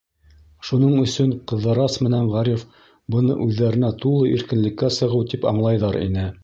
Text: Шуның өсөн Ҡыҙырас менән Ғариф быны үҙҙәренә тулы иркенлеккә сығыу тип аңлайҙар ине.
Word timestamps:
Шуның 0.69 0.95
өсөн 1.01 1.35
Ҡыҙырас 1.51 1.99
менән 2.07 2.31
Ғариф 2.37 2.65
быны 3.17 3.39
үҙҙәренә 3.47 3.93
тулы 4.05 4.35
иркенлеккә 4.39 4.95
сығыу 5.01 5.33
тип 5.35 5.49
аңлайҙар 5.55 6.05
ине. 6.09 6.31